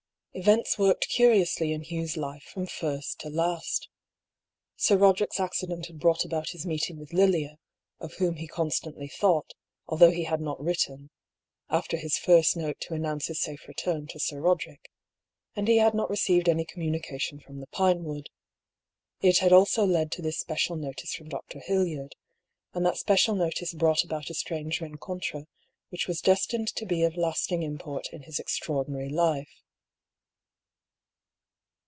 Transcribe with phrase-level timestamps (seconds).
[0.33, 3.89] Events worked curiously in Hugh's life from first to last.
[4.77, 7.59] Sir Eoderick's accident had brought about his meeting with Lilia,
[7.99, 9.53] of whom he constantly thought,
[9.89, 11.09] although he had not written—
[11.79, 14.89] after his first note to an nounce his safe return to Sir Eoderick—
[15.57, 18.29] and he had not received any communication from the Pinewood.
[19.19, 21.59] It had also led to this special notice from Dr.
[21.59, 22.13] Hildyard;
[22.73, 25.45] and that special notice brought about a strange rencon trey
[25.89, 29.61] which was destined to be of lasting import in his extraordinary life.